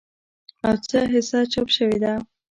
او 0.65 0.73
څه 0.87 0.99
حصه 1.13 1.39
چاپ 1.51 1.67
شوې 1.75 1.97
ده 2.03 2.13